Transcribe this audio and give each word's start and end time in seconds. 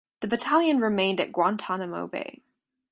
The 0.21 0.27
battalion 0.27 0.79
remained 0.79 1.21
at 1.21 1.31
Guantanamo 1.31 2.07
Bay. 2.07 2.41